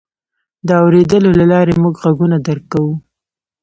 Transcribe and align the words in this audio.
د 0.67 0.69
اورېدلو 0.83 1.29
له 1.39 1.45
لارې 1.51 1.73
موږ 1.83 1.95
غږونه 2.03 2.37
درک 2.45 2.65
کوو. 2.73 2.93